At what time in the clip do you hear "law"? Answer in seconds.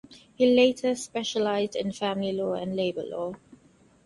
2.31-2.53, 3.03-3.35